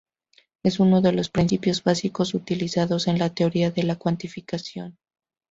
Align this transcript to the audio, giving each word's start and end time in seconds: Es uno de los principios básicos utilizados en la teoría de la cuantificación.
Es 0.63 0.79
uno 0.79 1.01
de 1.03 1.11
los 1.11 1.29
principios 1.29 1.83
básicos 1.83 2.33
utilizados 2.33 3.07
en 3.07 3.19
la 3.19 3.29
teoría 3.29 3.69
de 3.69 3.83
la 3.83 3.97
cuantificación. 3.97 4.97